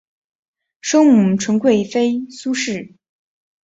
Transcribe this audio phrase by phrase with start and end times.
[0.81, 2.95] 生母纯贵妃苏氏。